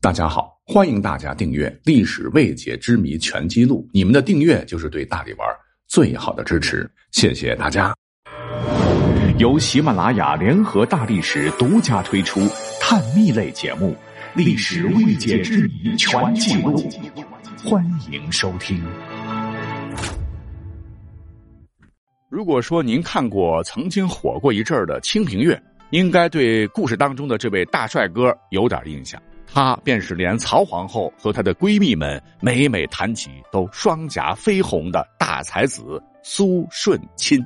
[0.00, 5.48] 大家好，欢迎大家订阅《历史未解之谜全记录》，你们的订阅就是对大力丸
[5.88, 7.92] 最好的支持，谢谢大家。
[9.38, 12.38] 由喜马拉雅联合大历史独家推出
[12.80, 13.90] 探秘类节目
[14.36, 16.78] 《历史未解之谜全记录》，
[17.68, 18.80] 欢迎收听。
[22.28, 25.54] 如果说您看过曾经火过一阵儿的《清平乐》，
[25.90, 29.20] 应该对故事当中的这位大帅哥有点印象。
[29.52, 37.44] 他便是连曹皇后和她的闺蜜们每每谈起都双颊绯红的大才子苏舜钦。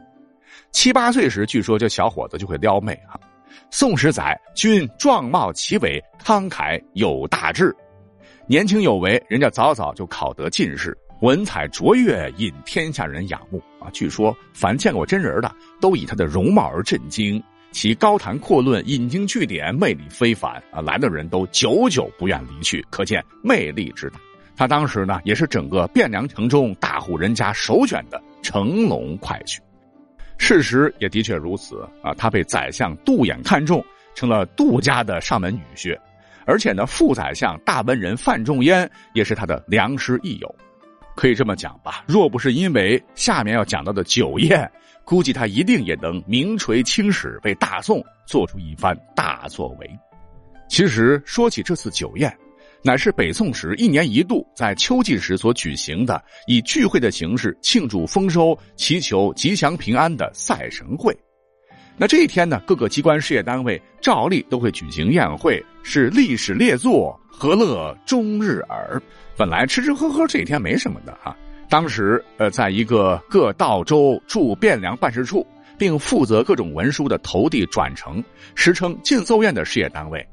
[0.73, 3.19] 七八岁时，据说这小伙子就会撩妹啊。
[3.71, 7.75] 宋史载，君壮貌奇伟，慷慨有大志，
[8.47, 13.89] 年轻有为，人家早早就考得进士，文采卓越，引天下人仰慕啊。
[13.93, 17.43] 据说凡见过真人的，都以他的容貌而震惊。
[17.73, 20.81] 其高谈阔论、引经据典，魅力非凡啊！
[20.83, 24.21] 来的人都久久不愿离去，可见魅力之大。
[24.55, 29.59] 他当时呢，也是整个汴梁城中大户人家首选的乘龙快婿。
[30.37, 32.13] 事实也的确如此啊！
[32.15, 33.83] 他被宰相杜衍看中，
[34.15, 35.99] 成了杜家的上门女婿，
[36.45, 40.55] 而且呢，副宰相大文人范仲淹也是他的良师益友。
[41.15, 44.71] 可以这么讲吧，若不是因为下面要讲到的酒宴。
[45.05, 49.99] 估计他一定也能名垂青史，为大宋做出一番大作为。
[50.69, 52.33] 其实说起这次酒宴，
[52.85, 61.13] 乃是北宋时一年一度在秋季时所举行的，以聚会的形式庆祝丰收、祈求吉祥平安的赛神会。
[61.97, 69.01] 那这一天呢，各个机关事业单位照例都会举行宴会，是历史列作，何乐终日耳？
[69.37, 71.37] 本来吃吃喝喝这一天没什么的哈。
[71.69, 75.47] 当时，呃，在一个各道州驻汴梁办事处，
[75.79, 78.23] 并负责各种文书的投递转呈，
[78.55, 80.27] 时称进奏院的事业单位，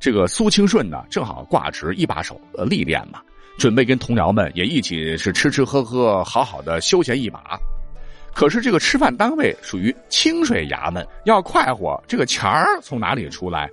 [0.00, 3.20] 这个苏清顺呢，正好挂职一把手，呃，历练嘛，
[3.58, 7.58] 准备跟同僚们也一起是吃吃喝喝，好好的休闲一把。
[8.34, 13.68] 可是这个吃饭单位属于清水衙门，要快活，这个钱儿从哪里出来？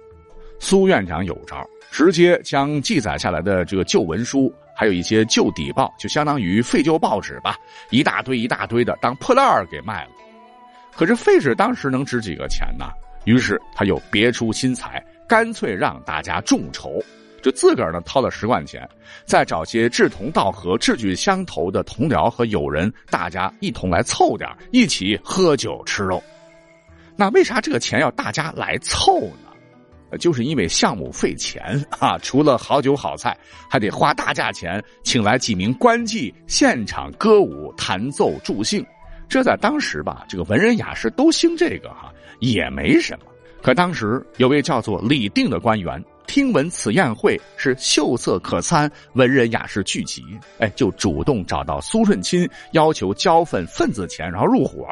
[0.59, 4.53] 苏院长有招，直接将记载下来的这个旧文书。
[4.75, 7.58] 还有一些旧底报，就相当于废旧报纸吧，
[7.90, 10.12] 一大堆一大堆的当破烂儿给卖了。
[10.96, 12.86] 可是废纸当时能值几个钱呢？
[13.25, 17.03] 于是他又别出心裁，干脆让大家众筹，
[17.42, 18.88] 就自个儿呢掏了十块钱，
[19.26, 26.22] 再找些志同道合、志趣相投的同僚和友人，大家一同来凑点一起喝酒吃肉。
[27.16, 30.18] 那为啥这个钱要大家来凑呢？
[30.18, 33.38] 就是因为项目费钱啊，除了好酒好菜，
[33.70, 38.84] 还得花大价钱请来几名官妓现场歌舞弹奏助兴。
[39.28, 43.26] 这在当时吧，这个文人雅士都兴这个哈，也没什么。
[43.62, 50.24] 可当时有位叫做李定的官员，听闻此宴会是秀色可餐，文人雅士聚集，
[50.60, 54.88] 哎，就主动找到苏顺钦，要求交份份子钱，然后入伙。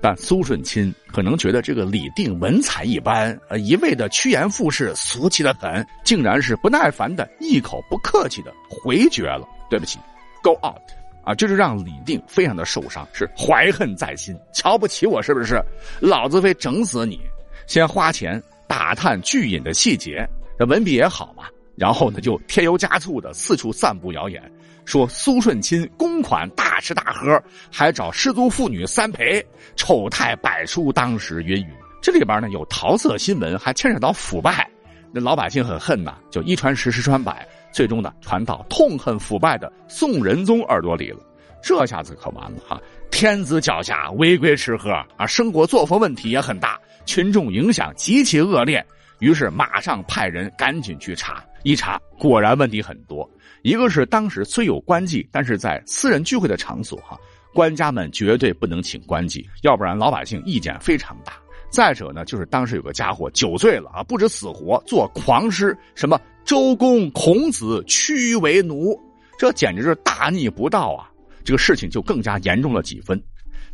[0.00, 9.44] 但苏顺钦可能觉得这个李定文采一般，呃，一味的趋炎附势，俗气的很，竟然是不耐烦的一口不客气的回绝了。
[9.68, 9.98] 对不起
[10.44, 10.80] ，Go out！
[11.24, 15.60] 啊，这就让李定非常的受伤，是怀恨在心，瞧不起我是不是？
[15.98, 17.20] 老子非整死你！
[17.66, 20.24] 先花钱打探聚饮的细节，
[20.58, 21.44] 这文笔也好嘛。
[21.76, 24.42] 然后呢，就添油加醋的四处散布谣言。
[24.86, 30.92] 说苏顺钦公款大吃大喝，还找失足妇女三陪，丑态百出。
[30.92, 31.68] 当时云云，
[32.00, 34.70] 这里边呢有桃色新闻，还牵扯到腐败，
[35.12, 41.18] 那老百姓很恨呐，就一传十，十传百，最终呢传到痛恨腐败的宋仁宗耳朵里了。
[41.60, 42.80] 这下子可完了哈！
[43.10, 48.86] 天子脚下违规吃喝啊，生活作风问题也很大，群众影响极其恶劣。
[49.18, 53.28] 于是马上派人赶紧去查，一查果然问题很多。
[53.62, 57.18] 一个是当时虽有官妓，但是在私人聚会的场所，哈，
[57.52, 61.32] 官家们绝对不能请官妓，要不然老百姓意见非常大。
[61.68, 68.96] 再者呢，就是当时有个家伙酒醉了啊，不知死活，做狂诗，什么周公孔子屈为奴，
[69.36, 71.10] 这简直是大逆不道啊！
[71.44, 73.20] 这个事情就更加严重了几分。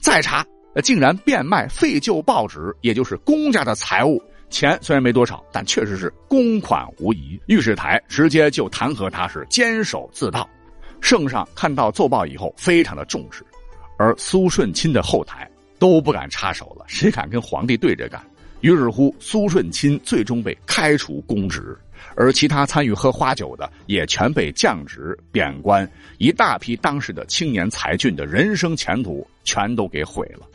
[0.01, 0.45] 再查，
[0.83, 4.23] 竟然变卖废旧报纸，也就是公家的财物。
[4.53, 7.41] 钱虽然没多少，但确实是公款无疑。
[7.47, 10.49] 御史台直接就弹劾他是监守自盗。
[11.01, 13.45] 圣上看到奏报以后，非常的重视，
[13.99, 18.25] 而苏顺钦的后台都不敢插手了，谁敢跟皇帝对着干？
[18.61, 21.77] 于是乎，苏顺钦最终被开除公职，
[22.15, 30.47] 而其他参与喝花酒的也全被降职贬官，一大批当时的青年才俊的人生前途全都给毁了。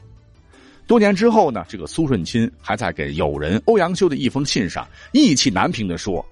[0.87, 6.25] 多年之后呢，这个苏顺钦还在给友人欧阳修的一封信上意气难平的说：“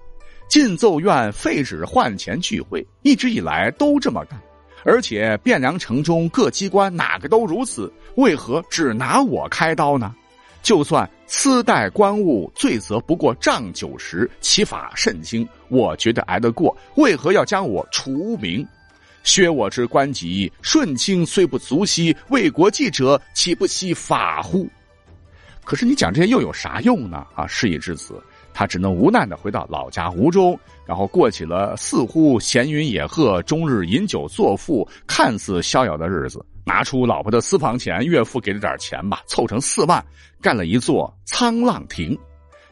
[0.48, 4.40] 进奏院废止换钱聚会，一直以来都这么干，
[4.82, 10.14] 而且汴梁城中各机关哪个都如此，为何只拿我开刀呢？
[10.62, 18.66] 就算私带官物，罪责不过杖九十，其法甚轻，我觉得挨得过，为何要将我除名？
[19.26, 24.66] 削我之官籍，顺清虽不足惜，为国计者岂不惜法乎？
[25.64, 27.26] 可是你讲这些又有啥用呢？
[27.34, 28.22] 啊，事已至此。
[28.54, 36.42] 他只能无奈的回到老家吴中，然后过起了似乎闲云野鹤、终日饮酒作赋、看似逍遥的日子。
[36.64, 40.02] 拿出老婆的私房钱，岳父给了点钱吧，凑成四万，
[40.40, 42.16] 干了一座沧浪亭。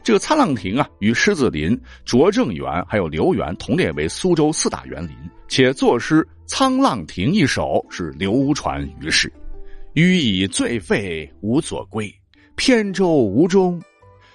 [0.03, 5.15] 这个沧浪亭啊，与狮子林、拙政园还有留园同列为苏州四大园林，
[5.47, 9.31] 且作诗《沧浪亭》一首是流传于世。
[9.93, 12.13] 予以醉废无所归，
[12.55, 13.81] 扁舟无中。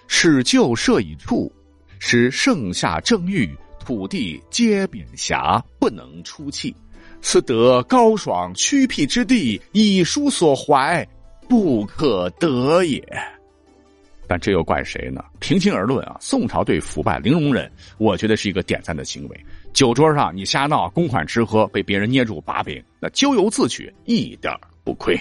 [0.07, 1.53] 使旧舍已处，
[1.99, 3.49] 使盛夏正欲，
[3.79, 6.75] 土地皆扁狭，不能出气。
[7.21, 11.07] 此得高爽屈辟之地，以书所怀，
[11.49, 13.01] 不可得也。
[14.31, 15.25] 但这又怪谁呢？
[15.41, 17.69] 平心而论啊，宋朝对腐败零容忍，
[17.99, 19.45] 我觉得是一个点赞的行为。
[19.73, 24.55] 酒桌上你瞎闹，公款吃喝被别人捏住把柄，那咎由自取，一点
[24.85, 25.19] 不亏。